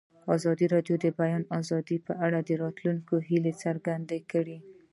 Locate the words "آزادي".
1.59-1.97